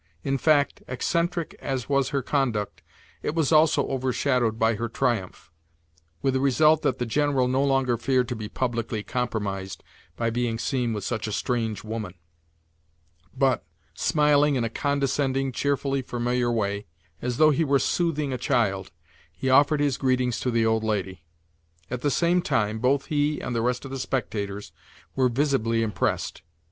In 0.23 0.39
fact, 0.39 0.81
eccentric 0.87 1.55
as 1.59 1.87
was 1.87 2.09
her 2.09 2.23
conduct, 2.23 2.81
it 3.21 3.35
was 3.35 3.51
also 3.51 3.87
overshadowed 3.87 4.57
by 4.57 4.73
her 4.73 4.89
triumph; 4.89 5.51
with 6.23 6.33
the 6.33 6.39
result 6.39 6.81
that 6.81 6.97
the 6.97 7.05
General 7.05 7.47
no 7.47 7.63
longer 7.63 7.97
feared 7.97 8.27
to 8.29 8.35
be 8.35 8.49
publicly 8.49 9.03
compromised 9.03 9.83
by 10.17 10.31
being 10.31 10.57
seen 10.57 10.93
with 10.93 11.03
such 11.03 11.27
a 11.27 11.31
strange 11.31 11.83
woman, 11.83 12.15
but, 13.37 13.63
smiling 13.93 14.55
in 14.55 14.63
a 14.63 14.71
condescending, 14.71 15.51
cheerfully 15.51 16.01
familiar 16.01 16.51
way, 16.51 16.87
as 17.21 17.37
though 17.37 17.51
he 17.51 17.63
were 17.63 17.77
soothing 17.77 18.33
a 18.33 18.39
child, 18.39 18.91
he 19.31 19.51
offered 19.51 19.79
his 19.79 19.97
greetings 19.97 20.39
to 20.39 20.49
the 20.49 20.65
old 20.65 20.83
lady. 20.83 21.21
At 21.91 22.01
the 22.01 22.09
same 22.09 22.41
time, 22.41 22.79
both 22.79 23.05
he 23.05 23.39
and 23.39 23.55
the 23.55 23.61
rest 23.61 23.85
of 23.85 23.91
the 23.91 23.99
spectators 23.99 24.71
were 25.15 25.29
visibly 25.29 25.83
impressed. 25.83 26.41